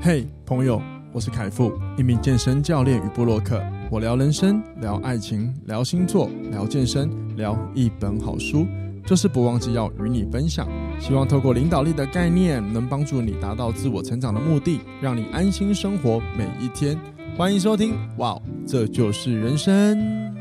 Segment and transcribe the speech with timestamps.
[0.00, 0.80] 嘿，朋友，
[1.12, 3.62] 我是凯富，一名健身教练与布洛克。
[3.90, 8.66] 我聊人生，聊爱情，聊星座，聊健身，聊一本好书，
[9.06, 10.68] 就是不忘记要与你分享。
[10.98, 16.98] 希望透过领导力的概念，能帮助你达到自我成长的目的，让你安心生活每一天。
[17.36, 20.39] 欢迎收听，哇，这就是人生。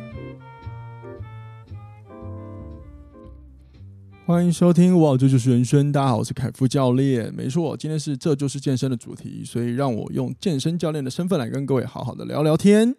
[4.30, 5.92] 欢迎收听，哇，这就是人生。
[5.92, 7.34] 大家好，我是凯夫教练。
[7.34, 12.96] 没错，今天是这就是健身的主题，所以让我用健身教练的身份来跟各位好好的聊聊天。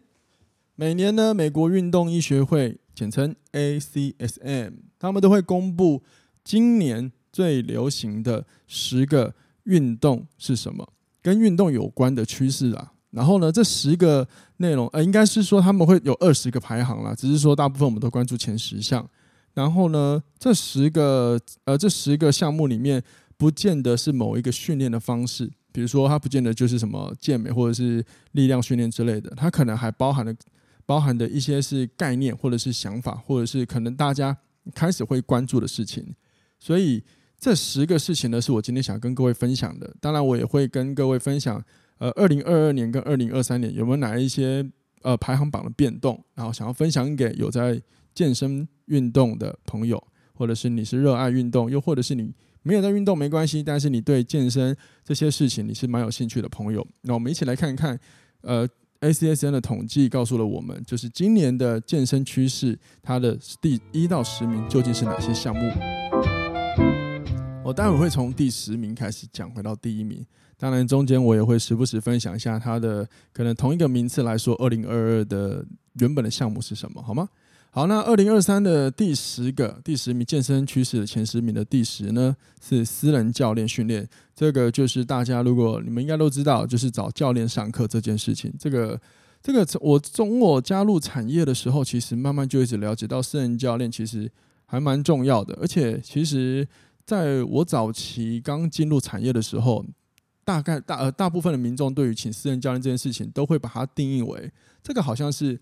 [0.75, 6.03] 每年呢，美国运动医学会简称 ACSM，他们都会公布
[6.43, 12.93] 今年最流行的十个运动是什么，跟运动有关的趋势啊。
[13.13, 14.27] 然后呢，这十个
[14.57, 19.09] 内容，呃，应该是说他们会有二十个排行啦，只是说大部分我们都关注前十项。
[19.55, 23.03] 然后呢，这十个呃，这十个项目里面，
[23.37, 30.35] 不见得是某一个训练的方式，比如说它不见得就是什么健美或者是力量训练之类的，它可能还包含了
[30.87, 34.37] 包含的一些是概念或者是想法，或者是可能大家
[34.75, 36.15] 开始会关注的事情。
[36.59, 37.03] 所以
[37.39, 39.91] 这十个事情呢，是我今天想跟各位分享的。
[40.01, 41.63] 当然，我也会跟各位分享，
[41.99, 44.65] 呃，二零二二年跟二零二三年有没有哪一些
[45.03, 47.81] 呃排行榜的变动，然后想要分享给有在
[48.15, 50.03] 健身运动的朋友，
[50.35, 57.99] 或者是你是热爱运动，又或者是你没有在运动没关系，但是你对健身这些事情你是蛮有兴趣的朋友，那我们一起来看一看，
[58.43, 58.69] 呃
[59.01, 65.73] ，ACSN 的统计告诉了我们，就是今年的健身趋势，它的第一到十名究竟是哪些项目？
[67.65, 70.25] 我待会会从第十名开始讲，回到第一名。
[70.59, 77.27] 当然，中间我也会时不时分享一下它的可能同一个名次来说，二零二二的原本的项目是什么，好吗？
[77.73, 84.09] 好，那二零二三的第十个第十名健身趋势的前十名的第十呢，是私人教练训练。
[84.35, 88.53] 这个就是大家如果你们应该都知道，就是找教练上课这件事情。
[88.59, 89.01] 这个
[89.41, 94.29] 这个我从我加入产业的时候，其实慢慢就一直了解到私人教练其实
[94.67, 95.57] 还蛮重要的。
[95.61, 96.67] 而且其实
[97.07, 99.87] 在我早期刚进入产业的时候，
[100.45, 104.51] 大概大呃大部分的民众对于请私人教练这件事情，都会把它定义为
[104.83, 105.61] 这个好像是。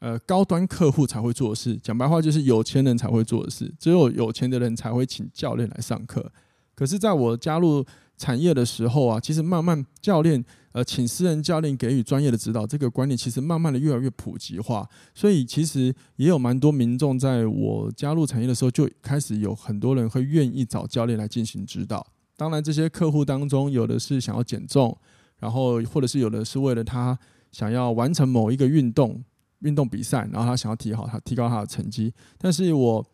[0.00, 6.30] 呃，高端客户才会做的事，讲白话就是有钱人才会做的事，只有有钱的人才会请教练来上课。
[6.76, 7.84] 可是，在我加入
[8.16, 14.88] 产业的时候啊，其实慢慢教练呃，请私人教练给予专业的指导，这个观念其实慢慢的越来越普及化。
[15.12, 22.06] 所以，其实也有蛮多民众在我加入产业的时候，就开始有很多人会愿意找教练来进行指导。
[22.36, 24.96] 当然，这些客户当中，有的是想要减重，
[25.40, 27.18] 然后或者是有的是为了他
[27.50, 29.24] 想要完成某一个运动。
[29.60, 33.04] 运动比赛，然后他想要提好他提高他的成绩，但是我，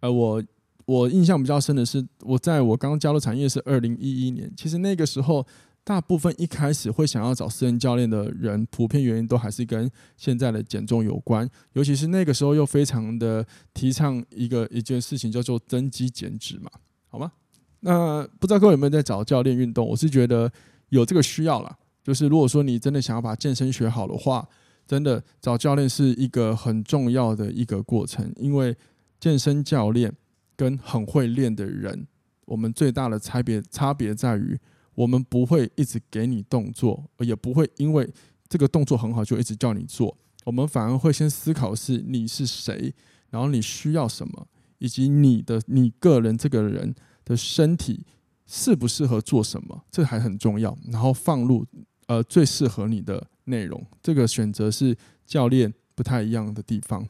[0.00, 0.42] 呃，我
[0.84, 5.46] 我印象比较深的是，我在我刚加入产业是二零一一年，其实那个时候，
[5.82, 16.70] 大部分一开始会想要找私人教练的人，普遍原因都还是跟现在的减重有关，尤其是那个时候又非常的提倡一个一件事情叫做增肌减脂嘛，
[17.08, 17.32] 好吗？
[17.80, 19.88] 那不知道各位有没有在找教练运动？
[19.88, 20.52] 我是觉得
[20.90, 24.46] 有这个需要啦，就是如果说你真的想要把健身学好的话。
[24.86, 28.76] 真的找教练是一个很重要的一个过程，因为
[29.18, 30.14] 健身教练
[30.56, 32.06] 跟很会练的人，
[32.44, 34.58] 我们最大的差别差别在于，
[34.94, 38.08] 我们不会一直给你动作，也不会因为
[38.48, 42.94] 这个动作很好就一直叫你做，我们反而会先思考是你是谁，
[43.30, 44.46] 然后你需要什么，
[44.78, 48.04] 以及你的你个人这个人的身体
[48.46, 51.64] 适不适合做什么，这还很重要，然后放入
[52.06, 53.26] 呃最适合你的。
[53.46, 57.06] 内容这个选择是教练不太一样的地方。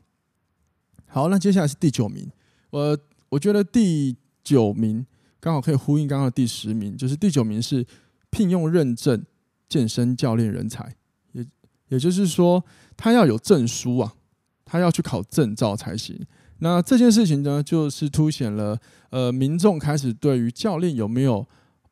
[1.06, 2.28] 好，那接下来是第九名。
[2.70, 5.06] 我我觉得第九名
[5.38, 7.86] 刚好可以呼应刚刚的第十名，就是第九名是
[8.30, 9.24] 聘用认证
[9.68, 10.96] 健身教练人才，
[11.30, 11.46] 也
[11.90, 12.64] 也就是说
[12.96, 14.12] 他要有证书啊，
[14.64, 16.20] 他要去考证照才行。
[16.58, 18.76] 那这件事情呢，就是凸显了
[19.10, 21.46] 呃民众开始对于教练有没有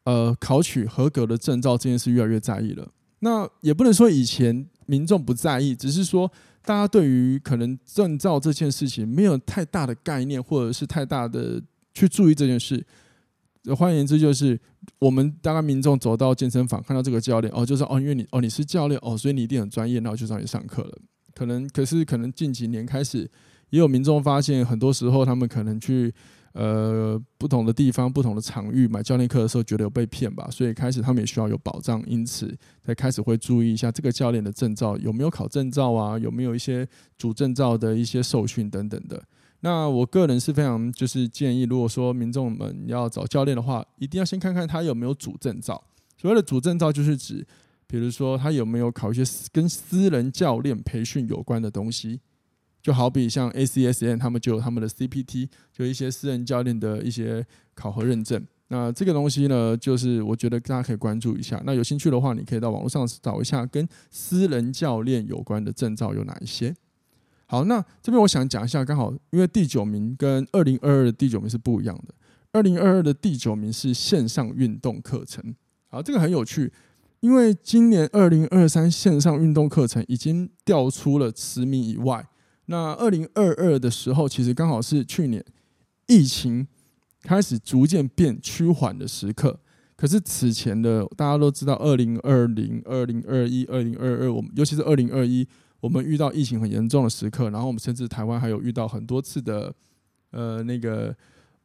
[0.04, 2.88] 呃考取合格的证照这件事越来越在意了。
[3.20, 6.30] 那也不能说以前民众不在意，只是说
[6.64, 11.62] 大家对于可能证照这件事情没有太大的概念，或者是太大的
[11.94, 12.84] 去注意这件事。
[13.76, 14.60] 换言之，就是
[14.98, 20.98] 我们大概民众走到健身房看到这个教练哦，就是哦，因为你哦你是教练哦，所以你一定很专业，然后就让你上课了。
[21.32, 23.20] 可能可是可能近几年开始，
[23.70, 26.12] 也有民众发现，很多时候他们可能去。
[26.52, 32.54] 呃，不同的地方、不同的场域买教练课的时候，觉得有被骗吧，所以开始他们也需要有保障，因此
[32.84, 39.22] 才开始会注意一下这个教练的证照有没有考证照啊，有没有一些主证照的一些受训等等的。
[39.60, 45.82] 那我个人是非常就是建议，如果说民众们要找教练的话，一定要先看看他有没有主证照。
[46.18, 47.46] 所谓的主证照就是指，
[47.86, 49.22] 比如说他有没有考一些
[49.52, 52.20] 跟私人教练培训有关的东西，
[52.82, 58.44] 就好比像 A C S N 他们就有他们的 CPT，就一些私人教练的一些考核认证。
[58.68, 61.62] 那这个东西呢，就是我觉得大家可以关注一下。
[61.64, 66.74] 那有兴趣的话，你可以到网络上找一下跟私人教练有关的证照有哪一些。
[67.46, 72.14] 好，那这边我想讲一下，刚好因为第九名跟二零二二的第九名是不一样的。
[72.52, 75.54] 二零二二的第九名是线上运动课程。
[75.88, 76.72] 好，这个很有趣，
[77.20, 82.26] 因为今年二零二三线上运动课程已经掉出了十名以外。
[82.72, 85.44] 那二零二二的时候，其实刚好是去年
[86.08, 86.66] 疫情。
[87.24, 89.56] 开始逐渐变趋缓的时刻，
[89.94, 95.46] 可是此前的大家都知道，二零二零、二零二一、二零二二，我们尤其是二零二一，
[95.78, 99.72] 我们遇到疫情很严重的时刻，然后我们甚至台湾还有遇到很多次的
[100.32, 101.14] 呃那个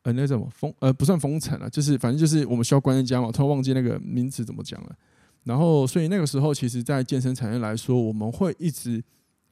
[0.03, 4.95] 呃那什么封呃不算封城了，就是反正就是我们需要关在家嘛，突然忘记那个名词怎么讲了。
[5.45, 9.03] 然后所以那个时候，其实在健身产业来说，我们会一直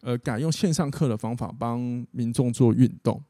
[0.05, 3.21] 呃改用线上课的方法帮民众做运动。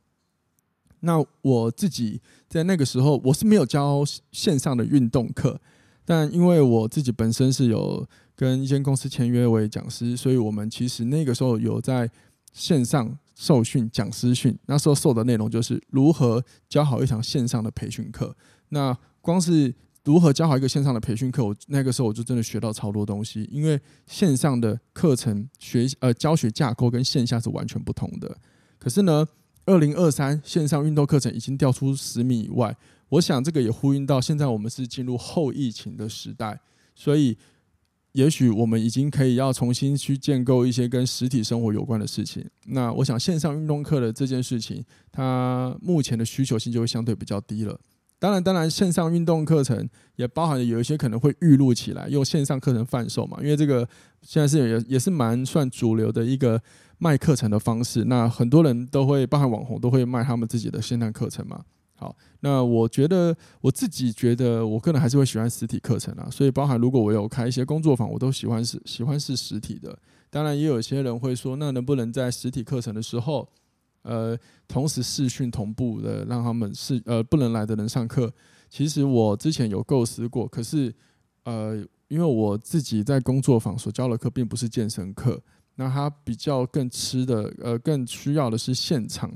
[0.99, 5.61] 那我自己在那个时候，我是没有教线上的运动课，
[6.03, 8.05] 但因为我自己本身是有
[8.35, 12.09] 跟一间公司签约为讲师，所以我们其实那个时候有在
[12.51, 14.57] 线上受训讲师训。
[14.65, 18.35] 那时候受的内容就是如何教好一场线上的培训课。
[18.69, 19.73] 那光是
[20.05, 28.37] 如何教好一个线上的培训课，我那个时候我就真的学到超多东西，因为线上的课程学呃教学架构跟线下是完全不同的。
[28.77, 29.27] 可是呢，
[29.65, 32.77] 二零二三线上运动课程已经掉出十米以外，
[33.09, 36.59] 我想这个也呼应到现在我们是进入后疫情的时代，
[36.93, 37.35] 所以
[38.11, 42.47] 也许我们已经可以要重新去建构一些跟实体生活有关的事情。
[42.67, 47.79] 那我想线上运动课的这件事情，它目前的需求性就会相对比较低了。
[48.25, 53.87] 当然，当然线上运动课程也包含有一些可能会预录起来用线上课程贩售嘛，因为这个
[54.21, 56.59] 现在是也也是蛮算主流的一个。
[56.97, 61.61] 卖课程的方式，那很多人都会，包含网红都会卖他们自己的线上课程嘛。
[61.93, 66.29] 好，那我觉得我自己觉得，我个人还是会喜欢实体课程啊。
[66.31, 69.99] 所以，包含如果我有开一些工作坊，我都喜欢是喜欢是实体的。
[70.29, 73.45] 当然，也有些人会说，那能不能在实体课程的时候，
[74.05, 74.37] 呃，
[74.67, 78.31] 同时视讯同步的让他们是呃不能来的人上课？
[78.69, 80.93] 其实我之前有构思过，可是
[81.43, 81.75] 呃，
[82.07, 85.41] 因为我自己在工作坊所教的课并不是健身课。
[85.77, 89.29] 那他比较更吃的，呃，更需要的是现场，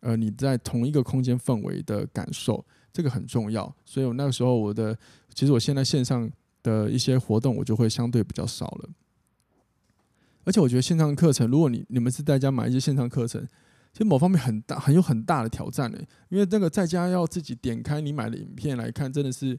[0.00, 2.62] 呃，你在同一个空间氛围的感受，
[2.92, 3.74] 这个很重要。
[3.84, 4.94] 所以我那个时候，我的
[5.32, 6.30] 其实我现在线上
[6.62, 8.90] 的一些活动，我就会相对比较少了。
[10.44, 13.48] 而且我觉得线上课程，如果你你们是在家买一些线上课程，
[13.94, 15.98] 其实某方面很大，很有很大的挑战的，
[16.28, 19.58] 因为那个在家要自己点开你买的影片来看，真的是。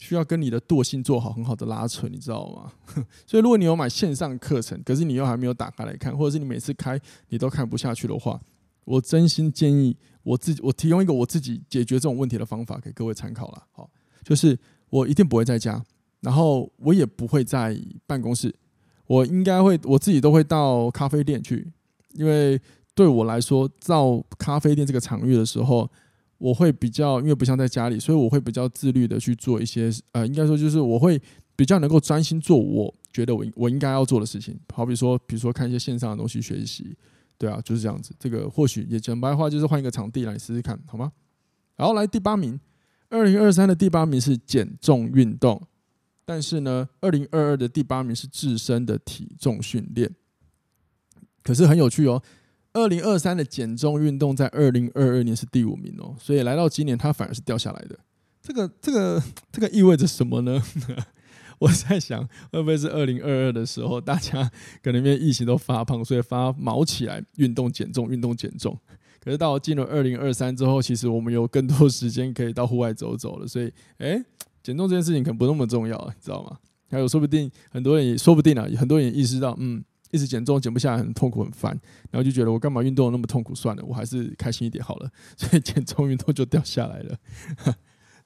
[0.00, 2.72] 需要跟你的惰性做好很好的拉扯，你知道吗？
[3.26, 6.96] 所以如果你有买线上课程，可是你又还没有打开来看，或者是你每次开
[7.30, 8.40] 你都看不下去的话，
[8.84, 13.66] 我真心建议我自己，我提供一个我自己解决这种问题的方法给各位参考了。
[13.72, 13.90] 好，
[14.22, 14.56] 就是
[14.88, 15.84] 我一定不会在家，
[16.20, 17.76] 然后我也不会在
[18.06, 18.54] 办公室，
[19.08, 21.68] 我应该会我自己都会到咖啡店去，
[22.14, 22.56] 因为
[22.98, 25.88] 对我来说，到咖啡店这个场域的时候。
[26.40, 31.20] 我会比较，因为不像在家里，所以我会比较自律的去做一些，呃，应该说就是我会
[31.56, 34.56] 比较能够专心做我觉得我我应该要做的事情。
[34.72, 36.96] 好比说，比如说看一些线上的东西学习，
[37.36, 38.14] 对啊，就是这样子。
[38.20, 41.10] 这个或许也讲白话，就是换一个场地来试试看，好吗？
[41.74, 42.60] 然后来第八名，
[43.10, 45.60] 二零二三的第八名是减重运动，
[46.24, 50.14] 但是呢，二零二二的第八名是自身的体重训练。
[51.42, 52.22] 可是很有趣哦。
[52.74, 57.98] 二零二三的减重运动在二零二二年是第五名哦，所以来到今年它反而是掉下来的。
[58.40, 60.62] 这个、这个、这个意味着什么呢？
[61.58, 62.22] 我在想，
[62.52, 64.48] 会不会是二零二二的时候，大家
[64.82, 68.78] 可能因为疫情都发胖，所以发毛起来运动减重、运动减重。
[69.20, 74.22] 可是到进了二零二三之后，其实我们有更多时间可以到户外走走了，所以，哎，
[74.62, 76.56] 减重这件事情可能不那么重要了，你知道吗？
[76.90, 79.82] 还有，说不定很多人也说不定啊，很多人也意识到，嗯。
[80.10, 81.70] 一直减重减不下来，很痛苦很烦，
[82.10, 83.54] 然后就觉得我干嘛运动那么痛苦？
[83.54, 85.10] 算了，我还是开心一点好了。
[85.36, 87.16] 所以减重运动就掉下来了。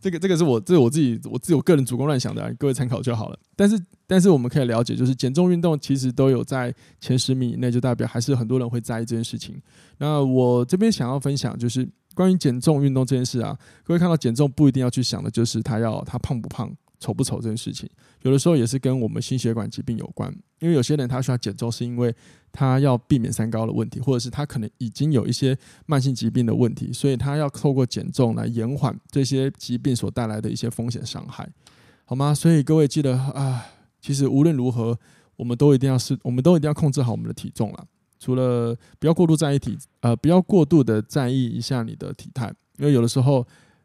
[0.00, 3.38] 这个这个是我这是我自己我自己我个人主观乱想的，各位参考就好了。
[3.54, 9.60] 但是但是我们可以了解，就是减重运动其实都有在前十名以内，就代表还是很多人会在意这件事情。
[9.98, 16.68] 那我这边想要分享就是关于减重运动这件事啊，各位看到减重不一定要去想的就是他要他胖不胖。
[17.02, 17.90] 丑不丑这件事情，
[18.23, 20.32] 有的时候也是跟我们心血管疾病有关。
[20.61, 22.14] 因为有些人他需要减重，是因为
[22.52, 31.49] 他要避免三高的问题，或者是他可能已经有一些慢性疾病的问题，所以他要透过减重来延缓这些疾病所带来的一些风险伤害。
[32.04, 32.32] 好吗？
[32.32, 33.66] 所以各位记得啊，
[34.00, 34.97] 其实无论如何，
[35.35, 37.85] 我们都一定要是，我们都一定要控制好我们的体重了。
[38.21, 43.44] 除了不要过度在意体，呃，不要过度的在意一下你的体态，因为有的时候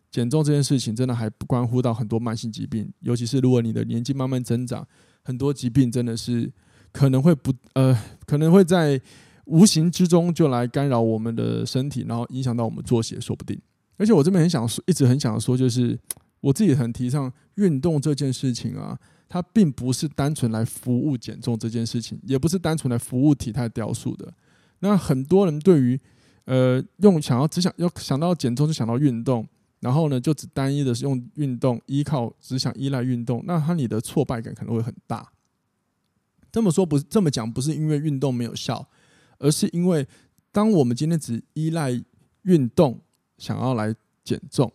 [0.10, 4.88] 减重这件事情真的还不关乎到很多慢性疾病，尤其是如果你的年纪慢慢增长，
[5.24, 6.52] 很多疾病真的是
[6.92, 9.00] 可能会不呃，可能会在
[9.46, 13.60] 无形之中就来干扰我们的身体，然后影响到我们作息说不定。
[13.98, 16.00] 而且我这边很想说，一直很想说，就是。
[16.40, 18.96] 我自己很提倡运动这件事情啊，
[19.28, 24.32] 它并不是单纯来服务减重这件事情，也不是单纯来服务体态雕塑的。
[24.80, 26.00] 那很多人对于
[26.46, 29.46] 呃用想要只想要想到减重就想到运动，
[29.80, 35.32] 然后呢就只单一的是用运动依靠只想依赖运动，那他你的挫败感可能会很大。
[36.52, 38.88] 这么说不是这么讲，不是因为运动没有效，
[39.38, 40.08] 而是因为
[40.52, 41.92] 当我们今天只依赖
[42.44, 43.00] 运动
[43.38, 43.94] 想要来
[44.24, 44.72] 减重。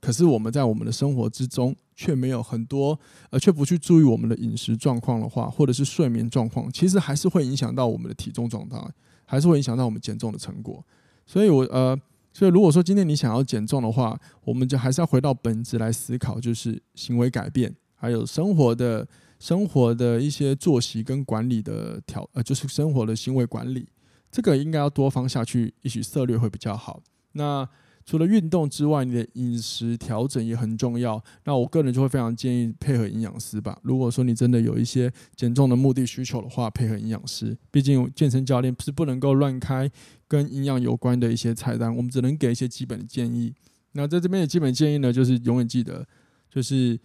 [0.00, 2.98] 可是我们在我们的生活之中却没有很多，
[3.30, 8.76] 呃，却不去注意我们的饮食状况的话，或者是睡眠状况，其实还是会影响到我们的体重状态，
[9.24, 10.84] 还是会影响到我们减重的成果。
[11.24, 11.96] 所以我，我呃，
[12.32, 19.06] 所以如果说今天你想要减重的话，我们就还是要回到本质来思考，就是行为改变，还有生活的
[19.38, 23.88] 生活的一些作息跟管理的调，呃，就是生活的行为管理，
[24.30, 27.02] 这个应该要多方下去，也许策略会比较好。
[27.32, 27.68] 那。
[28.04, 31.22] 除了运动之外，你的饮食调整也很重要。
[31.44, 33.78] 那我个人就会非常建议配合营养师吧。
[33.82, 37.56] 如果说你真的有一些减重的目的需求的话，配合营养师。
[37.70, 39.90] 毕竟健身教练是不能够乱开
[40.26, 43.54] 跟营养有关的一些菜单，我们只能给一些基本的建议。
[43.92, 46.04] 那在这边的基本建议呢，就是永远记得，
[46.50, 46.98] 就是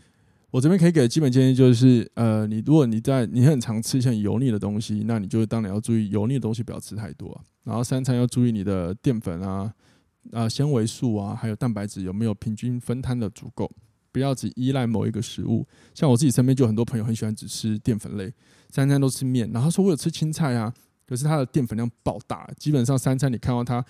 [0.50, 7.40] 我这边可以给的基本建议就是，呃，你如果你在你很常吃一些油腻的东西，那你就当然要注意油腻的东西不要吃太多。
[7.64, 9.72] 然后三餐要注意你的淀粉啊。
[10.32, 13.72] 啊，纤维素啊，还有蛋白质有没有平均分摊的足够？
[14.12, 15.68] 不要只依赖某一个食物。
[15.94, 18.34] 像我自己身边就很多朋友很喜欢只吃淀粉类，
[18.70, 20.74] 三餐都吃面，然后说我有吃青菜啊，
[21.06, 23.86] 可是他的淀粉量爆大，基本上三餐你看到他，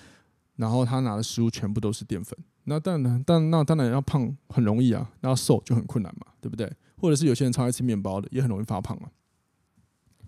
[0.58, 2.38] 然后他拿的食物全部都是淀粉。
[2.66, 6.70] 那当然，但那当然要胖很容易啊，那要瘦就很困难嘛，对不对？
[6.98, 9.10] 或者是有些人超爱吃面包的，也很容易发胖啊。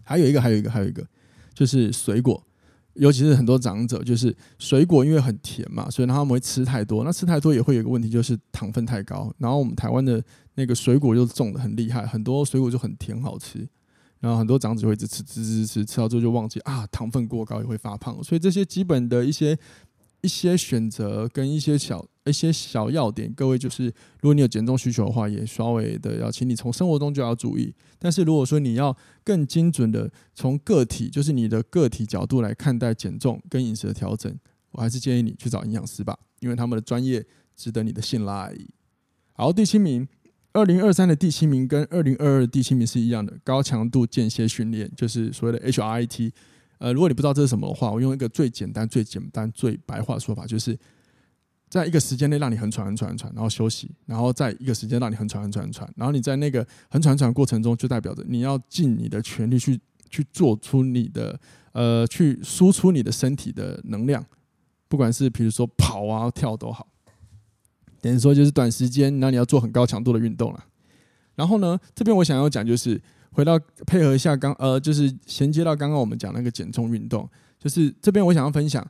[0.03, 1.05] 还有一个，还有一个，还有一个，
[1.53, 2.41] 就是水果。
[2.99, 7.03] 尤其是很多长者，就是水果因为很甜嘛，所以他们会吃太多。
[7.03, 9.33] 那吃太多也会有一个问题，就是糖分太高。
[9.37, 10.23] 然后我们台湾的
[10.55, 13.67] 那个水果又种的很厉害，很多水果就很甜好吃。
[14.19, 18.23] 然后很多长者会一直吃吃吃吃，吃到最后就忘记啊，糖分过高也会发胖。
[18.23, 19.57] 所以这些基本的一些。
[20.21, 23.85] 一些选择跟一些小一些小要点，各位就是，
[24.21, 27.73] 如果你有减重需求的话，也稍微的要请你从生活中就要注意。
[27.97, 34.33] 但是如果说你要更精准的从个体，就是你的个体角度来看待减重跟饮食的调整，
[34.71, 38.55] 我还是建议你去找营养师吧，因为他们的专业值得你的信赖。
[39.33, 40.07] 好，第七名，
[40.53, 46.31] 二零二三的第七名跟二零二二第七名是一样的，高强度间歇训练，就是所谓的 HIIT。
[46.79, 50.77] 呃，如果你不知道这是什么的话，我用一个最简单、最简单、最白话说法，就是
[51.69, 61.39] 在一个时间内让你很喘、很喘、很喘，然后休息，然后在一个时间让你很喘、很喘、很喘，然后你在那个很喘、喘过程中，就代表着你要尽你的全力去去做出你的
[61.73, 64.25] 呃，去输出你的身体的能量，
[64.87, 66.87] 不管是比如说跑啊、跳都好，
[68.01, 70.65] 等于说就是短时间，那你要做很高强度的运动了。
[71.35, 73.01] 然后呢，这边我想要讲就是。
[73.31, 78.85] 回到配合一下刚呃，就是衔接到刚刚我们讲那个减重运动，就是这边我想要分享，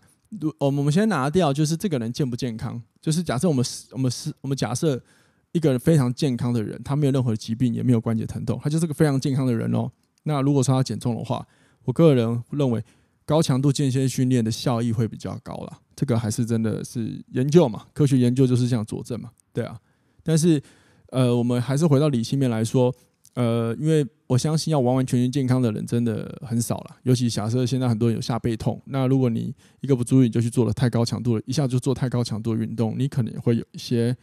[0.60, 5.02] 我们我们先拿掉，就是这个人健不健康，就是假设我们是我们是我们假设
[5.54, 9.92] 一个人非常健康的人，他没有任何疾病，也没有关节疼痛，他就是个非常健康的人哦。
[10.24, 11.46] 那如果说他减重的话，
[11.84, 12.84] 我个人认为
[13.26, 15.80] 高强度间歇训练的效益会比较高啦。
[15.96, 19.80] 这个还是真的是研究嘛，科学研究就是这样佐证嘛，对啊。
[20.24, 20.62] 但是
[21.08, 22.94] 呃，我们还是回到理性面来说。
[23.39, 34.13] 呃，因为我相信要完完全全健康的人真的很少了，尤其假设现在很多人有下背痛，那如果你一个不注意就去做了太高强度了，一下就做太高强度的运动，你可能会有一些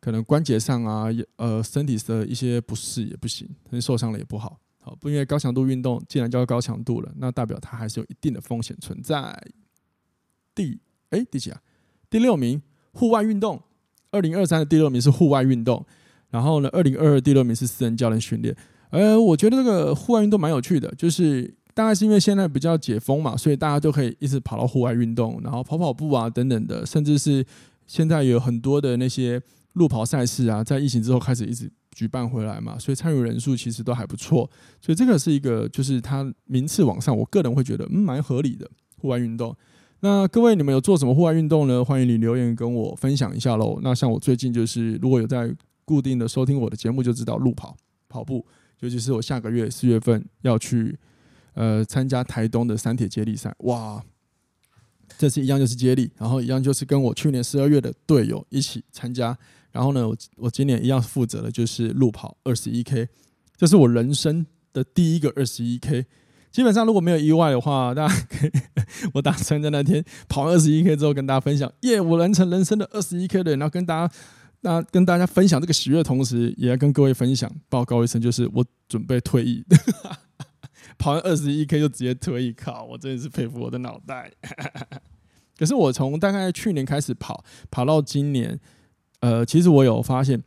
[0.00, 4.58] 可能关节上啊，呃，身体的一些不适也不行，可能受伤了也不好。
[4.80, 9.40] 好，不因为高强度运动既然叫高强度了，那代表它还是有一定的风险存在。
[10.52, 11.62] 第哎第几啊？
[12.10, 12.60] 第六名，
[12.92, 13.62] 户外运动，
[14.10, 15.86] 二零二三的第六名是户外运动。
[16.30, 18.54] 然后呢，二零二二第六名是私人教练训练。
[18.90, 27.44] 呃，我觉得这个户外运动蛮有趣的，就是大概是因为现在比较解封嘛，所以大家都可以一直跑到户外运动，然后跑跑步啊等等的，甚至是
[27.86, 29.40] 现在有很多的那些
[29.74, 34.48] 路跑赛事啊，在疫情之后开始一直举办回来嘛，所以参与人数其实都还不错。
[34.80, 39.54] 所以这个是一个，就是它名次往上，我个人会觉得嗯蛮合理的户外运动。
[40.00, 41.84] 那各位你们有做什么户外运动呢？
[41.84, 43.80] 欢迎你留言跟我分享一下喽。
[43.82, 45.52] 那像我最近就是如果有在
[45.88, 47.74] 固定的收听我的节目就知道路跑，
[48.10, 48.44] 跑步，
[48.80, 50.94] 尤其是我下个月四月份要去
[51.54, 54.04] 呃参加台东的三铁接力赛，哇！
[55.16, 59.36] 这次一样就是接力，然后一样就是跟我去年十二月的队友一起参加。
[59.72, 63.08] 然后呢，我我今年一样负责的就是路跑二十一 K，
[63.56, 66.04] 这是我人生的第一个二十一 K。
[66.50, 68.50] 基本上如果没有意外的话， 大家可以，
[69.14, 74.14] 我打算在那天跑二十一 K 之后跟大家分享，耶，我完成人生的二十一 K 的，然后跟大家，
[74.60, 79.64] 那跟大家分享这个喜悦的同时，也要跟各位分享报告一声，就是我准备退役，
[80.98, 84.32] 跑完二十一 K 就直接退役，靠，我真的是佩服我的脑袋。
[85.56, 88.58] 可是我从大概去年开始跑，跑到今年。
[89.20, 90.40] 呃，其实我有发现，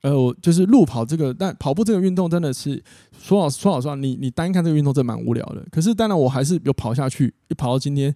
[0.00, 2.82] 呃，我就是路跑这个，但跑步这个运动真的是
[3.18, 5.62] 说老说老实话，你你单看这个运动真蛮无聊的。
[5.70, 8.14] 可是当然我还是有跑下去，一跑到今天，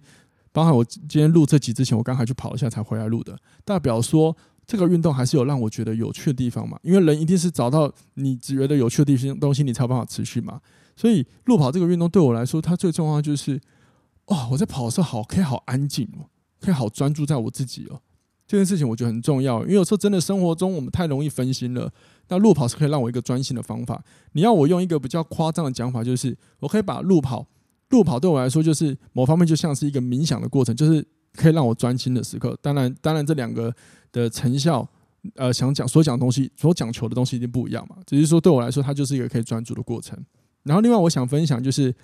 [0.51, 4.35] 包含我今天录这集之前，我刚还去跑一下才回来录的，代表说
[4.69, 6.77] 这个运动还是有让我觉得有趣的地方嘛。
[6.83, 10.61] 因为人一定是找到你只觉得有趣的地方东西，你才有办法持续嘛。
[10.95, 13.59] 所以路跑这个运动对我来说，它最重要就是，
[14.25, 16.29] 哇，我在跑的时候好可以好安静哦，
[16.61, 17.99] 可以好专注在我自己哦。
[18.45, 21.91] 这件事情我觉得很重要，因为有时候真的生活中我们太容易分心了。
[22.27, 24.03] 那路跑是可以让我一个专心的方法。
[24.33, 27.47] 你要我用一个比较夸张的讲法，就是我可以把路跑，
[27.89, 31.03] 路跑对我来说就是某方面就像是一个冥想的过程，就是
[31.39, 32.57] 可以让我专心的时刻。
[32.61, 33.73] 当然，当然这两个
[34.11, 34.87] 的成效，
[35.35, 37.95] 呃，想讲所讲的东西，所讲求的东西一定不一样嘛。
[38.05, 40.17] 只是说对我来说，它就是一个可以专注的过程。
[40.63, 41.95] 然后另外我想分享就是。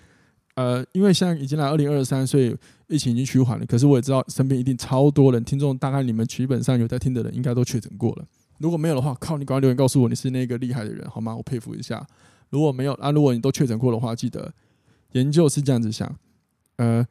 [0.57, 2.55] 呃，因为现在已经来二零二三，所以
[2.87, 3.65] 疫情已经趋缓了。
[3.65, 8.25] 可是我也知道身边一定超多人，听众大概你们基本上有在听的人，应该都确诊过了。
[8.59, 11.35] 如果没有的话，靠，你赶快留言告诉我你是那个厉害的人，好吗？
[11.35, 12.07] 我佩服一下。
[12.51, 14.49] 如果没有啊，如果你都确诊过的话，记得
[15.11, 16.09] 研究是这样子想，
[16.77, 17.05] 呃，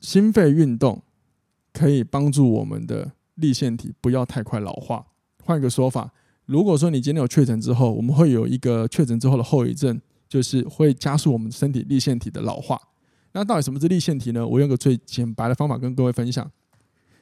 [0.00, 1.02] 心肺运动
[1.74, 5.04] 可以帮助我们的立腺体不要太快老化。
[5.42, 6.10] 换一个说法，
[6.46, 10.00] 如果说你今天有确诊之后，我们会有一个确诊之后的后遗症。
[10.26, 12.80] 就是会加速我们身体立腺体的老化。
[13.32, 14.44] 那到底什么是立腺体呢？
[14.44, 16.50] 我用个最简白的方法跟各位分享。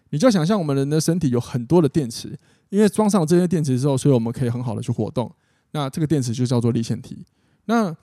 [0.09, 2.39] 你就想象我们人的身体有很多的电池，
[2.71, 5.31] 因为装上这些电池之后，所以我们可以很好的去活动。
[5.73, 7.27] 那这个电池就叫做立腺体。
[7.67, 7.95] 那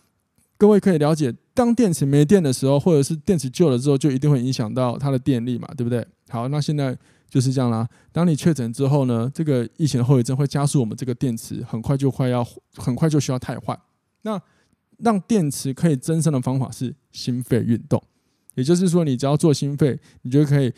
[0.58, 6.08] 各位可以了解，当电池没电的时候，或者是电池旧了之后，就一定会影响到它的电力嘛，对不对？
[6.30, 6.98] 好，那现在
[7.30, 7.86] 就是这样啦。
[8.13, 13.78] 当你确诊之后呢，这个疫情的后遗症会加速我们这个电池很快就快要很快就需要汰换。
[14.22, 14.41] 那
[15.00, 18.02] 让电池可以增生的方法是心肺运动，
[18.56, 20.72] 也就是说，你只要做心肺，你就可以，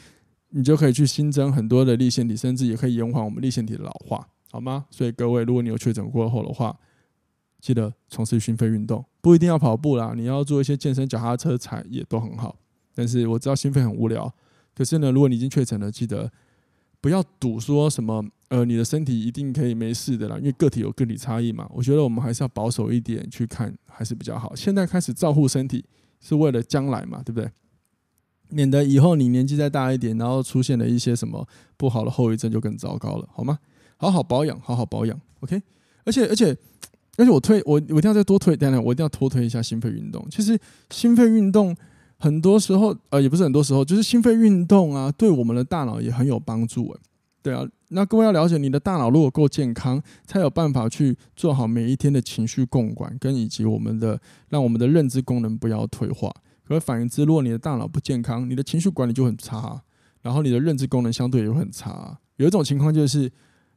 [0.49, 4.85] 你就可以去新增很多的粒线体，甚至也可以延缓我们粒线体的老化，好吗？
[4.89, 6.75] 所以各位，如果你有确诊过后的话，
[7.59, 12.57] 记得从事心肺运动，不一定要跑步啦，你要做一些健身、脚踏车踩也都很好。
[12.93, 14.33] 但是我知道心肺很无聊，
[14.75, 16.31] 可是呢，如果你已经确诊了，记得
[16.99, 18.25] 不要赌说什么。
[18.49, 21.65] 呃，你的身体一定可以没事的啦，因为个体有个体差异嘛。
[21.73, 24.53] 我觉得我们还是要保守一点去看，还是比较好。
[24.53, 25.85] 现在开始照顾身体，
[26.19, 27.49] 是为了将来嘛，对不对？
[28.49, 33.57] 免得以后你年纪再大一点，然后出现了一些什么不好的后遗症，就更糟糕了，好吗？
[33.95, 35.61] 好好保养，好好保养，OK。
[36.03, 36.53] 而且而且
[37.21, 40.25] 而且我推我我一定要再多推，当然我一定要多推一下心肺运动。
[40.31, 41.75] 其实心肺运动
[42.17, 46.99] 很多时候，呃，也不是很多时候，就是心肺运动啊，对我们的大脑也很有帮助诶。
[47.43, 56.33] 对啊，那各位要了解，你的大脑如果够健康，才有办法去做好每一天的情绪共管，跟以及我们的让我们的认知功能不要退化。
[56.63, 59.81] 可反言之，如果你的大脑不健康，你的情绪管理就很差，
[60.21, 62.17] 然后你的认知功能相对也会很差。
[62.37, 63.29] 有一种情况就是，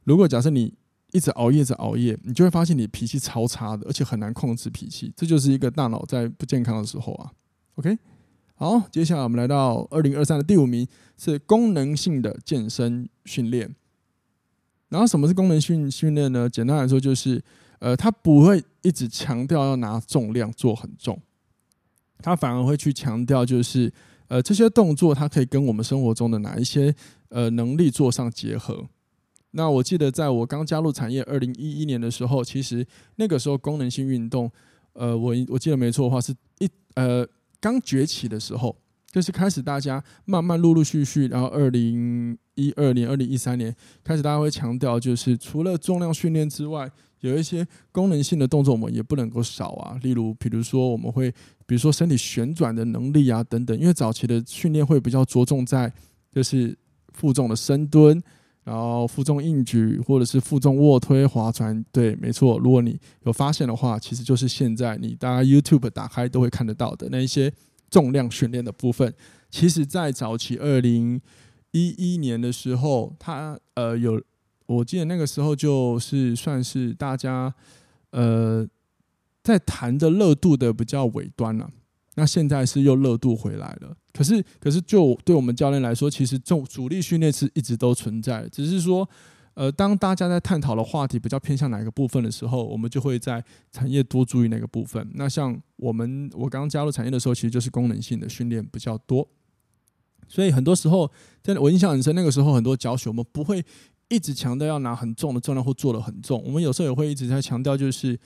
[0.05, 0.73] 如果假设你
[1.15, 5.13] 一直熬夜，一直熬夜，你就会发现你脾气超差的，而且很难控制脾气。
[5.15, 7.31] 这就是一个大脑在不健康的时候啊。
[7.75, 7.97] OK。
[8.57, 13.75] 好，接下来我们来到二零二三的第五名是功能性的健身训练。
[14.87, 16.49] 然后什么是功能性训练呢？
[16.49, 17.43] 简单来说就是，
[17.79, 21.19] 呃，它不会一直强调要拿重量做很重，
[22.19, 23.91] 它反而会去强调就是，
[24.29, 26.95] 呃，这些动作它可以跟我们生活中的哪一些
[27.27, 28.87] 呃能力做上结合。
[29.55, 34.51] 那我记得在我刚加入产业二零一一年的时候，其实那个时候功能性运动，
[34.93, 37.27] 呃，我我记得没错的话是一呃。
[37.61, 38.75] 刚崛起的时候，
[39.11, 46.87] 就是开始大家慢慢陆陆续续，然后二零一二年、二零一三年开始，大家会强调，就是除了重量训练之外，
[47.21, 49.97] 有一些功能性的动作我们也不能够少啊。
[50.03, 51.31] 例如，比如说我们会，
[51.65, 53.75] 比如说身体旋转的能力啊等等。
[53.79, 55.91] 因为早期的训练会比较着重在
[56.31, 56.77] 就是
[57.13, 58.21] 负重的深蹲。
[58.65, 62.57] 然后负重硬举，或者是负重卧推、划船，对，没错。
[62.57, 67.53] 如果你有发现的话，其实就是现在你大家 YouTube 打开都会看得到的那一些
[67.91, 69.13] 重量训练的部分。
[69.51, 71.21] 其实，在早期二零
[71.71, 74.19] 一一年的时候，它呃有，
[74.65, 77.53] 我记得那个时候就是算是大家
[78.09, 78.67] 呃
[79.43, 81.69] 在谈的热度的比较尾端了、
[82.15, 83.95] 那现在是又热度回来了。
[84.11, 89.07] 可是，可是就对我们教练来说，其实重主力训练是一直都存在，只是说。
[89.57, 95.09] 呃，当大家在探讨的话题比较偏向哪个部分的时候，我们就会在产业多注意哪个部分。
[95.13, 99.25] 那像我们我刚加入产业的时候，其实就是功能性的训练比较多。
[100.27, 101.09] 所以很多时候，
[101.41, 103.63] 真的我印象很深，那个时候很多教学我们不会
[104.09, 108.19] 一直强调要拿很重的重量或做得很重，我们有时候也会一直在强调就是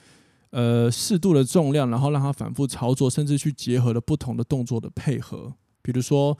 [0.50, 6.36] 呃适度的重量，然后让它反复操作，甚至去结合了不同的动作的配合，比如说。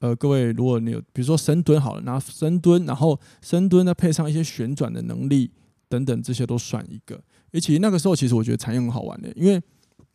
[0.00, 5.50] 呃，各位，如果你有，比如说深蹲好了，拿深蹲，然后深蹲再配上一些旋转的能力
[5.88, 7.18] 等等，这些都算一个。
[7.54, 9.62] 而且那个时候，其实我觉得产业很好玩的，因为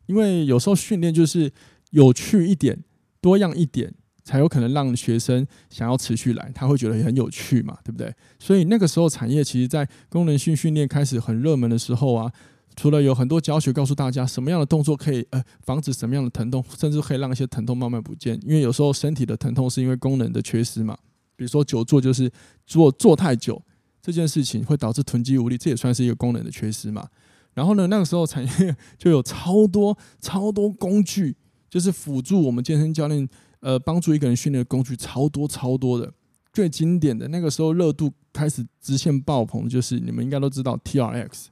[0.05, 1.51] 因为有时候训练就是
[1.89, 2.83] 有趣一点、
[3.19, 3.91] 多样一点，
[4.23, 8.13] 才有可能让学生想要持续来，他会觉得很有趣嘛，对不对？
[8.37, 12.31] 所以那个时候产业其实，在功能性训练开始很热门的时候啊。
[12.79, 20.97] 除了有很多教学告诉大家什么样的动作可以呃防止什么样的疼痛，甚至可以让一些疼痛慢慢不见，因为有时候身体的疼痛是因为功能的缺失嘛。
[21.35, 22.31] 比如说久坐就是
[22.65, 23.61] 坐坐太久
[24.01, 27.05] 这件事情会导致臀肌无力，这也算是一个功能的缺失嘛。
[27.53, 31.35] 然后呢，那个时候产业就有超多超多工具，
[31.69, 33.27] 就是辅助我们健身教练
[33.59, 36.13] 呃帮助一个人训练的工具超多超多的。
[36.53, 41.47] 最经典的那个时候热度开始直线爆棚，就是你们应该都知道 TRX。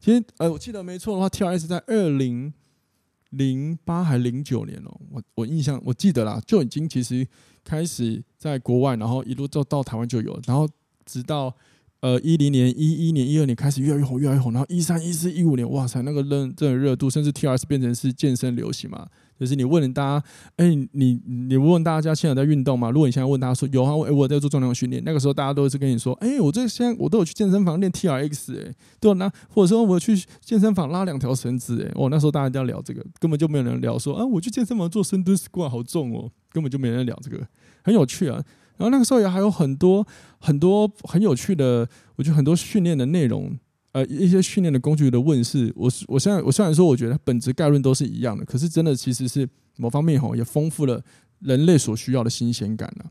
[0.00, 2.52] 其实，呃，我记得没错的话，T R S 在二零
[3.30, 7.26] 零八还零九年哦，我我印象我记得啦，就已经其实
[7.64, 10.68] 开始在国外，然后一路到到台湾就有，然后
[11.04, 11.54] 直到
[12.00, 19.08] 呃一零年、一一年、一二年开始越来越红，越来越红，然后一三、一四、一五年，哇塞，那个热这个热度，甚至 T R S 变成是健身流行嘛。
[19.38, 22.90] 就是你问大家，哎、你你问大家现在在运动吗？
[22.90, 37.46] 如果你现在问大家说有啊，哎，我在做重量训练，那个时候大家都是跟你说，哎、我这现在我都有去健身房练 TRX，哎，对那或者说我去健身房拉两条绳子，哎，哦，那时候大家都要聊这个，根本就没有人聊说啊，我去健身房做深蹲 squat 好重哦，根本就没人聊这个，
[37.82, 38.42] 很有趣啊。
[38.76, 40.06] 然后那个时候也还有很多
[40.38, 43.58] 很多很有趣的，我觉得很多训练的内容。
[43.92, 51.02] 呃，一些训练的工具的问世，我我现在我虽然说我觉得本质概论都是一样的，可是真的其实是某方面吼也丰富了
[51.40, 53.06] 人类所需要的新鲜感了。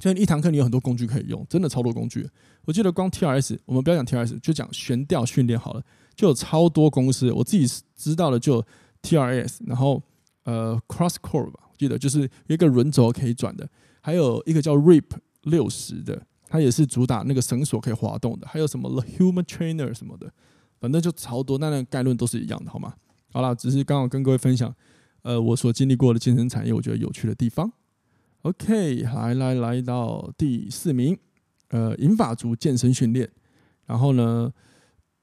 [0.00, 2.28] 所以一堂课你有很多工具可以用，真的超多工具。
[2.64, 5.82] 我记得光 TRS，我们不要讲 TRS，就讲悬吊训练好了，
[6.14, 7.32] 就有超多公司。
[7.32, 8.64] 我自己知道的就
[9.02, 10.02] TRS，然后
[10.44, 13.68] 呃 CrossCore 吧，我记得就是一个轮轴可以转的，
[14.00, 15.04] 还有一个叫 RIP
[15.42, 16.20] 六十的。
[16.48, 20.32] 它也是主打那个绳索可以滑动的，还有什么 The Human Trainer 什么的，
[20.80, 22.94] 反正就超多，那那概论都是一样的，好吗？
[23.30, 24.74] 好了，只是刚好跟各位分享，
[25.22, 27.70] 呃，我所经历过的健身产业，我觉得有趣的地方。
[28.42, 31.18] OK，来来来到第四名，
[31.68, 33.28] 呃，银发族健身训练。
[33.84, 34.52] 然后呢，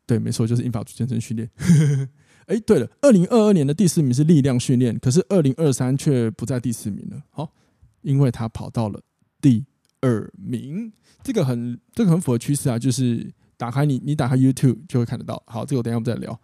[0.06, 1.50] 对，没错，就是银发族健身训练。
[2.46, 7.24] 哎，对了，二零二二年的第四名是力量训练，可是二零二三却不在第四名了。
[7.32, 7.52] 好，
[8.02, 9.02] 因为他跑到了
[9.42, 9.66] 第
[10.06, 10.92] 二名。
[11.24, 15.42] 这个很，这个很符合趋势啊，就是打开你，你打开 YouTube 就会看得到。
[15.48, 16.40] 好，这个我等下我们再聊。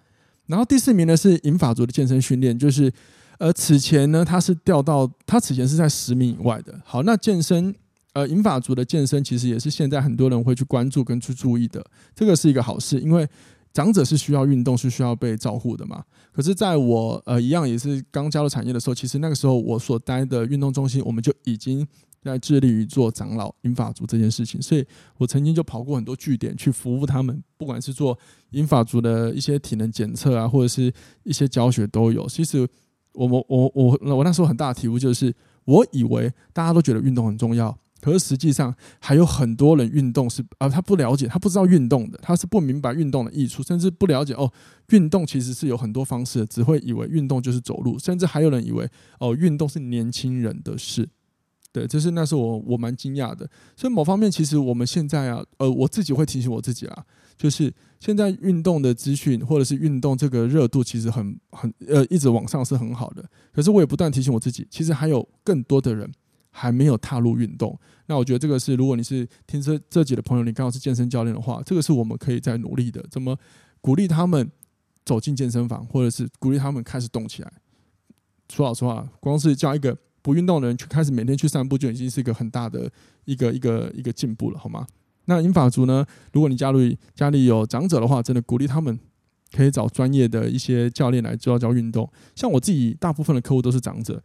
[0.48, 2.92] 然后第四名呢是银发族的健身训练，就是
[3.38, 6.82] 呃此前呢它是掉到它此前是在十名以外的。
[6.84, 7.74] 好，那健身
[8.14, 13.28] 呃银发族的健身其实也是现在很多人会去关注跟去注意的，这个是一个好事，因为
[13.72, 16.04] 长者是需要运动，是需要被照顾的嘛。
[16.34, 21.88] 可是在我呃一样也是刚加入产业的时候，其实那个时候我所待的运动中心，我们就已经。
[22.24, 24.86] 在致力于做长老英法族这件事情，所以
[25.18, 28.18] 我曾经就跑过很多据点去服务他们，不管是做
[28.52, 32.28] 英法族的一些体能检测啊，或者是一些教学都有。
[32.28, 32.68] 其实
[33.14, 35.34] 我我我我我那时候很大的体悟就是，
[35.66, 44.52] 我以为大家都觉得运动很重要，可是实际上还有很多人运动是啊，他不了解，他不知道运动的，他是不明白运动的益处，甚至不了解哦，
[44.90, 48.88] 运动其实是有很多方式，只会以为运动就是走路，甚至还有人以为
[49.20, 51.10] 哦，运动是年轻人的事。
[51.74, 57.06] 对，就是那是我我蛮惊讶的，所以某方面其实我们现在啊，呃，我自己会提醒我自己啊，
[57.38, 66.12] 就是现在运动的资讯或者是运动这个热度其实很很呃一直往上是很好的，可是我也不断提醒我自己，其实还有更多的人
[66.50, 67.80] 还没有踏入运动。
[68.08, 73.38] 那我觉得这个是，如果你是听这这集的朋友，你刚好是健身教练的话，这个是我们可以再努力的，怎么
[73.80, 74.52] 鼓励他们
[75.06, 77.54] 走进健身房，或者是鼓励他们开始动起来。
[78.50, 79.98] 说老实话，光是叫一个。
[80.22, 82.90] 不运动的人去开始每天去散步，就已经是一个很大的
[83.26, 84.86] 一个一个一个进步了，好吗？
[85.26, 86.06] 那银发族呢？
[86.34, 86.80] 如果你加入
[87.14, 89.00] 家里有长者的话，真的鼓励他们
[89.56, 92.10] 可以找专业的一些教练来教教运动。
[92.36, 94.22] 像我自己，大部分的客户都是长者，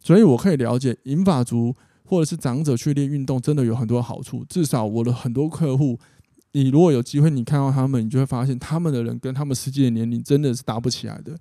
[0.00, 4.44] 所以我可以了解银发族或者是长者去练运动，真的有很多好处。
[4.48, 5.98] 至少我的很多客户
[6.52, 11.38] 你如果有机会，你看到他们，你就会发现他们的人跟他们实际的年龄真的是搭不起来的。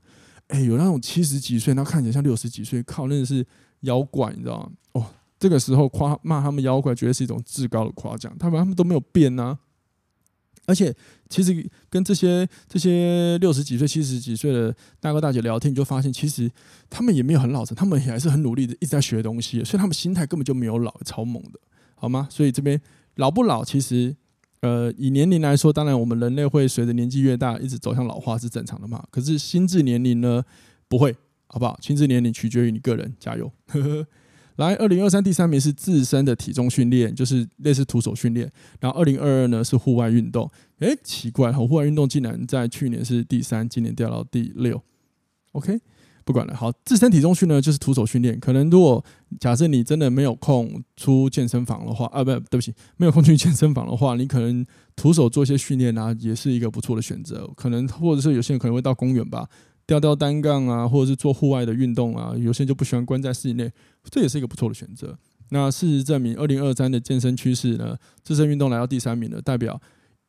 [0.50, 3.46] 哎，有那种七十几岁，那看起来像六十几岁，靠，那是
[3.82, 4.72] 妖怪，你知道吗？
[4.94, 5.06] 哦，
[5.40, 8.36] 这个时候夸骂他们妖怪，绝对是一种至高的夸奖。
[8.40, 9.58] 他们他们都没有变呐、
[10.66, 10.94] 而且
[11.30, 16.50] 其实跟这些这些六十几岁、七十几岁的大哥大姐聊天，你就发现其实
[16.90, 21.60] 他们也没有很老成，他们也还是很努力的，一直在学东西，所以他们心态根本就没有老，超猛的，
[21.96, 22.28] 好吗？
[22.30, 22.80] 所以这边
[23.16, 24.16] 老不老，其实。
[24.62, 29.02] 呃，以年龄来说，当然我们人类会随着年纪越大，一直走向老化是正常的嘛。
[29.10, 30.44] 可是心智年龄呢，
[30.90, 31.16] 不会，
[31.50, 31.78] 好不好？
[31.82, 33.52] 心智年龄取决于你个人，加油。
[34.56, 38.52] 来，二零二三第三名是自身的体重训练，就是类似徒手训练。
[38.80, 40.50] 然后二零二二呢是户外运动。
[40.80, 44.82] 诶，奇怪，户外运动竟然在去年是第三，今年掉到第六。
[45.54, 45.80] OK。
[46.26, 48.40] 不管了，好，自身体重训呢，就是徒手训练。
[48.40, 49.04] 可能如果
[49.40, 54.64] 假设你真的没有空出健身房的话，啊，不，对不起，没有空去健身房的话， 你可能
[54.96, 57.50] 徒手做一些训练啊，也是一个不错的选择。
[57.56, 59.50] 可能或者是有些人可能会到公园吧，
[59.90, 62.36] 吊吊单杠啊，或者是做户外的运动啊。
[62.38, 63.72] 有些人就不喜欢关在室内，
[64.12, 65.18] 这也是一个不错的选择。
[65.50, 69.82] 那事实证明，二零二三的健身趋势呢，自身运动来到第三名了，代表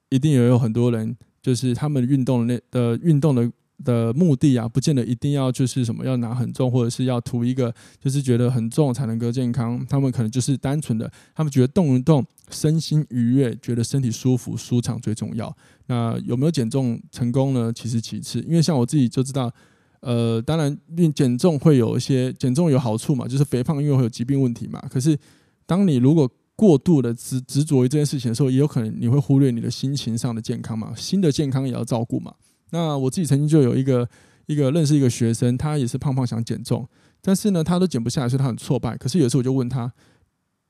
[0.08, 3.52] 一定也有很多人就是他们运动的那的运动的。
[3.84, 9.84] 的目的啊，不见得一定要就是什么要拿很重，或者是要图一个就是觉得很重才能够健康。
[9.88, 15.54] 他们可能就是单纯的，他们觉得动一动，身心愉悦，觉得身体舒服舒畅最重要。
[15.86, 17.72] 那有没有减重成功呢？
[17.74, 19.52] 其实其次，因为像我自己就知道，
[20.00, 24.80] 呃，当然运减重会有一些减重有好处嘛，就是肥胖因为会有疾病问题嘛。
[24.90, 25.18] 可是
[25.66, 32.34] 当你如果过度的执执着于这件事情的时候，也有可能你会忽略你的心情上的健康嘛，心的健康也要照顾嘛。
[32.70, 34.08] 那我自己曾经就有一个
[34.46, 36.88] 一个认识一个学生，他也是胖胖想减重，
[37.20, 38.96] 但是呢，他都减不下来，所以他很挫败。
[38.96, 39.92] 可是有时候我就问他：“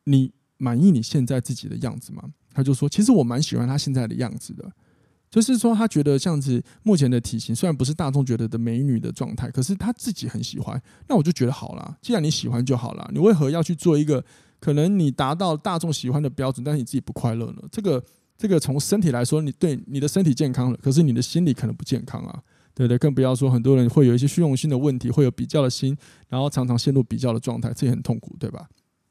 [0.04, 4.70] 你满意你现在自己的样子吗？”他就说：“其实我蛮喜欢他现在的样子的，
[5.30, 10.80] 就是说他觉得这样子目前的体型虽然不是大众觉得的美女的状态，可是他自己很喜欢。
[11.08, 14.24] 那我就觉得好啦，既然你喜欢就好啦，你为何要去做一个
[14.58, 17.62] 可能你达到大众喜欢的标准，但是你自己不快乐呢？
[17.70, 18.02] 这个。”
[18.40, 22.40] 这个从身体来说，你对你的身体健康了，可是你的心理可能不健康啊，
[22.74, 22.96] 对不对？
[22.96, 25.94] 更不要说很多人会有一些虚荣心的问题，会有比较的心，
[26.30, 28.66] 然后常常陷入比较的状态，这也很痛苦，对吧？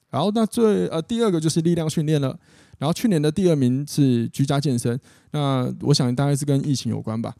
[0.10, 2.36] 好，那最呃第二个就是力量训练了，
[2.80, 7.32] 然后去年的第二名是居家健身，那我想大概是跟疫情有关吧。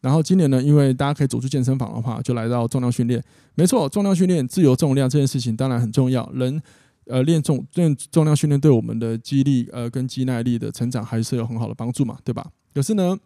[0.00, 3.22] 然后今年呢，因为大家可以走出健身房的话，就来到重量训练。
[3.54, 6.62] 没错，重量训练、自由重量这件事情当然很重要，人。
[7.06, 12.50] 呃，练重练重量训练对我们的肌力呃跟肌耐力的成长还是有很好的帮助嘛，对吧？
[12.72, 13.18] 可是呢，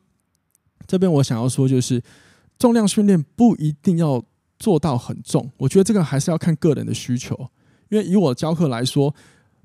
[0.86, 2.02] 这边我想要说就是，
[2.58, 4.22] 重量训练不一定要
[4.58, 7.34] 做到很重，我觉得这个还是要看个人的需求。
[7.88, 9.14] 因为以我教课来说，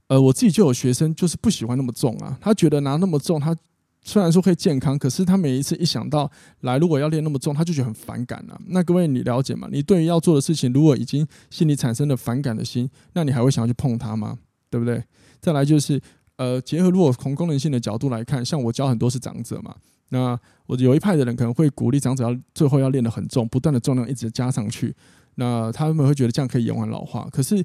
[0.08, 3.56] 呃，我自己就有学生就是不喜欢那么重啊，他觉得拿那么重他。
[4.04, 6.30] 虽然说可以健康，可是他每一次一想到
[6.62, 9.70] 来，如果要练那么重，他就觉得很反感了、那各位你了解吗？
[9.72, 14.38] 你对于要做的事情，如果已经心里产生了反感的心，那你还会想要去碰它吗？
[14.70, 15.02] 对不对？
[15.40, 16.02] 再来就是，
[16.36, 19.76] 呃，结合如果从功能性的角度来看，像我教很多是长者嘛，
[20.10, 24.94] 那我有一派的人可能会鼓励长者要最后要练得很重，不断的重量一直加上去，
[25.36, 27.28] 那他们会觉得这样可以延缓老化。
[27.32, 27.64] 可是。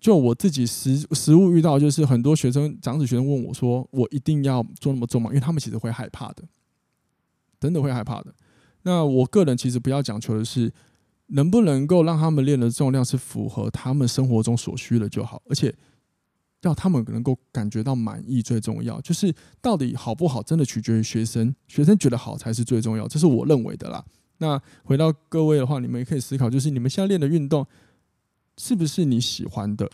[0.00, 6.44] 就我自己实实务遇到，就是很多学生长子学生问我说：“我一定要做那么重吗？”因为他们其实会害怕的，
[7.58, 8.32] 真的会害怕的。
[8.82, 10.72] 那我个人其实不要讲求的是
[11.26, 15.74] 能不能够让他们练的重量是符合他们生活中所需的就好，而且
[16.62, 19.00] 要他们能够感觉到满意最重要。
[19.00, 24.04] 就是到底好不好，真的取决于学生，学生觉得好才是最重要，这是我认为的啦。
[24.38, 27.66] 那回到各位的话，你们也可以思考，就是你们现在练的运动。
[28.58, 29.88] 是不是你喜欢的？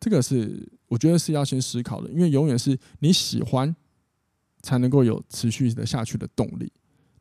[0.00, 3.74] 这个是我觉得是要先思考的，因为永远是你喜欢，
[4.62, 6.70] 才能够有持续的下去的动力。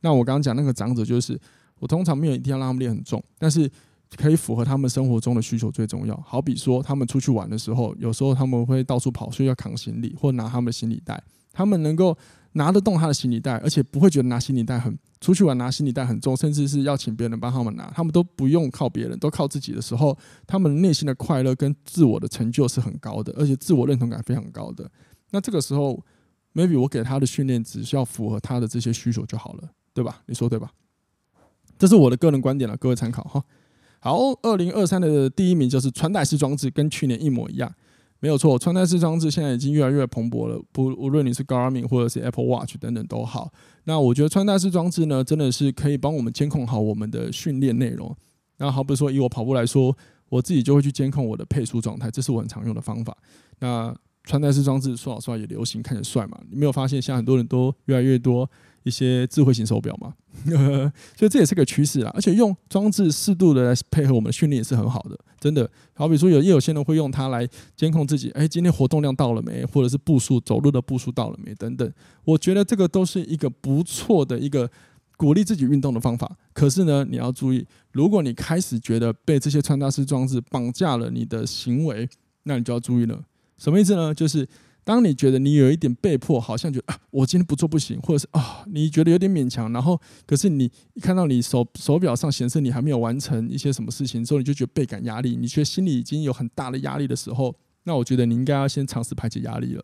[0.01, 1.39] 那我刚刚讲那个长者，就是
[1.79, 3.71] 我通常没有一定要让他们练很重，但是
[4.15, 6.15] 可以符合他们生活中的需求最重要。
[6.25, 12.17] 好比说，他们出去玩的时候，有时候他们会到处跑，所以要扛行李或拿他们的行李袋，他们能够。
[12.53, 24.89] 拿得动他的行李袋，而且不会觉得拿行李袋很出去玩拿行李袋很重，甚至是要请别人帮他们拿，他们都不用靠别人，都靠自己的时候，他们内心的快乐跟自我的成就是很高的，而且自我认同感非常高的。
[25.31, 26.03] 那这个时候
[26.53, 30.21] ，maybe 我给他的训练只需要符合他的这些需求就好了，对吧？
[30.27, 30.71] 你说对吧？
[31.77, 33.43] 这是我的个人观点了，各位参考哈。
[33.99, 37.73] 好，二零二三的第一名就是穿戴式装置，跟去年一模一样。
[38.19, 40.59] 没有错，穿戴式装置现在已经越来越蓬勃了。
[40.71, 43.51] 不，无论你是 Garmin 或者是 Apple Watch 等等都好。
[43.83, 48.15] 那我觉得穿戴式装置呢，真的是可以帮我们监控好我们的训练内容。
[48.57, 49.95] 那好比说，以我跑步来说，
[50.29, 53.15] 我自己就会去监控我的配速状态，这是我很常用的方法。
[53.59, 53.95] 那
[54.27, 56.37] 穿戴式装置说老实话也流行，看着帅嘛。
[56.51, 58.47] 你没有发现，现在很多人都越来越多
[58.83, 60.13] 一些智慧型手表嘛？
[61.15, 62.11] 所以这也是个趋势啊。
[62.13, 65.69] 而且用装置适度的来配合我们训练也是很好的，真的。
[65.93, 69.63] 好比说有也有些人会用它来监控自己，哎，今天活动量到了没？
[69.63, 71.55] 或者是步数走路的步数到了没？
[71.55, 71.89] 等等。
[72.25, 74.69] 我觉得这个都是一个不错的一个
[75.15, 76.29] 鼓励自己运动的方法。
[76.51, 82.09] 可是呢，你要注意，如果你开始觉得被这些穿戴式装置绑架了你的行为，
[82.43, 83.23] 那你就要注意了。
[83.57, 84.13] 什么意思呢？
[84.13, 84.47] 就是
[84.83, 99.83] 当你觉得你有一点被迫，好像觉得啊，我今天不做不行，或者是啊，你觉得有点勉强，然后可是你一看到你手手表上显示你还没有完成一些什么事情之后，你就觉得倍感压力，你觉得心里已经有很大的压力的时候，那我觉得你应该要先尝试排解压力了。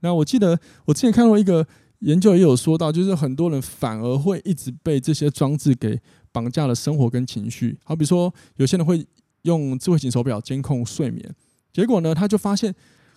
[0.00, 1.66] 那我记得我之前看过一个
[2.00, 5.98] 研究，也有说到，就是很多人反而会一直被这些装置给
[6.32, 7.78] 绑架了生活跟情绪。
[7.84, 9.06] 好比说，有些人会
[9.42, 11.34] 用智慧型手表监控睡眠，
[11.72, 12.74] 结果呢，他就发现。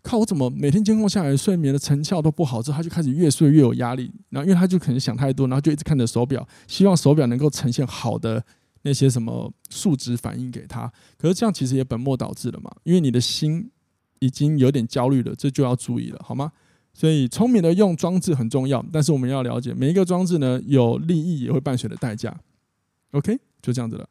[0.07, 0.17] 靠！
[0.19, 2.61] 我怎么每天监控下来睡眠的成效都不好？
[2.61, 4.09] 之后他就开始越睡越有压力。
[4.29, 8.41] 然后因为他就可能想太多，然后就一直看着手表，希望手表能够呈现好的
[8.83, 10.91] 那些什么数值反应给他。
[11.17, 13.69] 可是这样其实也本末倒置了嘛，因为你的心
[14.19, 16.51] 已经有点焦虑了，这就要注意了，好吗？
[16.93, 22.35] 所以聪明的用装置很重要，但是我们要了解每一个装置呢，有利益也会伴随的代价。
[23.11, 24.09] OK，就这样子了。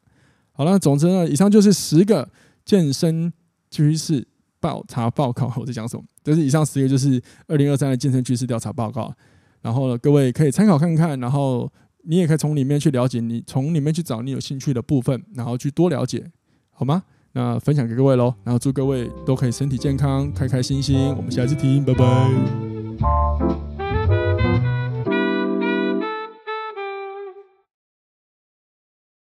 [0.53, 2.29] 好了，总之呢，以上就是十个
[2.63, 3.33] 健身
[3.69, 4.25] 趋势。
[4.59, 6.03] 报查报告， 我在讲什么？
[6.23, 9.13] 这是以上十个，就是二零二三的健身趋势调查报告。
[9.61, 11.71] 然后呢，各位可以参考看看，然后
[12.03, 16.23] 你也可以从里面去了解，你从里面去找你有兴趣的部分，然后去多了解，
[16.71, 17.03] 好吗？
[17.33, 21.09] 那分享给各位喽，然后祝各位都可以身体健康，开开心心。
[21.15, 22.76] 我们下次听，拜拜。